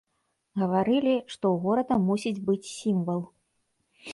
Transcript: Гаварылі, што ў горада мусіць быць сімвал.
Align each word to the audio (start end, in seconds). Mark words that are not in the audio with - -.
Гаварылі, 0.61 1.13
што 1.33 1.45
ў 1.53 1.65
горада 1.65 1.95
мусіць 2.07 2.43
быць 2.49 2.71
сімвал. 2.79 3.21